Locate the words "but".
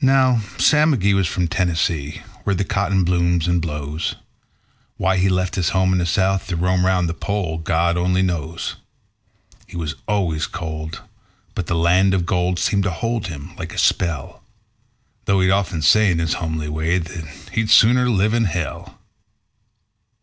11.54-11.66